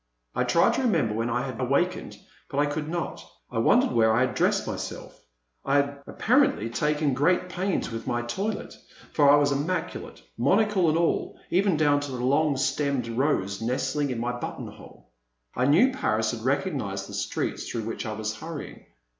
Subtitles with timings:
[0.33, 2.17] I tried to remember when I had awakened,
[2.49, 3.23] but I could not.
[3.51, 5.21] I wondered where I had dressed myself;
[5.63, 8.73] I had apparently taken great pains with my toilet,
[9.13, 9.35] for I.
[9.35, 14.31] was immaculate, monocle and all, even down to a long stemmed' rose nestling in my
[14.31, 15.11] button hole.
[15.55, 18.83] I knew Paris and recognized the streets through which I was hurrying.